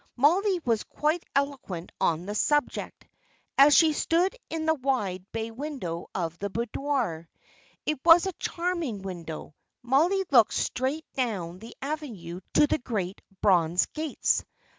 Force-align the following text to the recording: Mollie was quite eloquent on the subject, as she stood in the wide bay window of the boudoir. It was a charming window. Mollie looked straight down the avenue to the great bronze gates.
Mollie 0.15 0.59
was 0.65 0.81
quite 0.83 1.23
eloquent 1.35 1.91
on 2.01 2.25
the 2.25 2.33
subject, 2.33 3.05
as 3.55 3.75
she 3.77 3.93
stood 3.93 4.35
in 4.49 4.65
the 4.65 4.73
wide 4.73 5.31
bay 5.31 5.51
window 5.51 6.09
of 6.15 6.35
the 6.39 6.49
boudoir. 6.49 7.29
It 7.85 7.99
was 8.03 8.25
a 8.25 8.33
charming 8.39 9.03
window. 9.03 9.53
Mollie 9.83 10.25
looked 10.31 10.55
straight 10.55 11.05
down 11.13 11.59
the 11.59 11.75
avenue 11.83 12.39
to 12.55 12.65
the 12.65 12.79
great 12.79 13.21
bronze 13.43 13.85
gates. 13.85 14.43